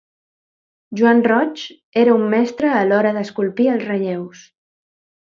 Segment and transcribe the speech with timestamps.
[0.99, 1.65] Joan Roig,
[2.03, 4.41] era un mestre a l'hora d'esculpir els relleus.